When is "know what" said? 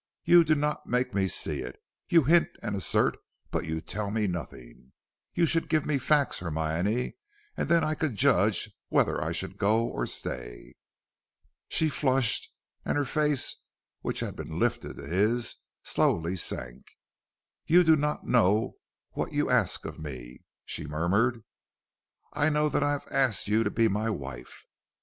18.25-19.33